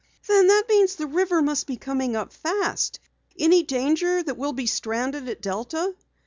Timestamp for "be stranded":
4.53-5.29